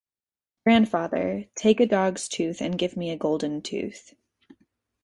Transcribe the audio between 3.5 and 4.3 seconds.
tooth.